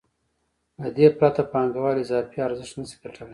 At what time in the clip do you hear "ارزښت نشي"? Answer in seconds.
2.47-2.95